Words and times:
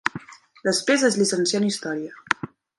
Després 0.67 1.05
es 1.11 1.19
llicencià 1.21 1.63
en 1.63 1.71
Història. 1.71 2.51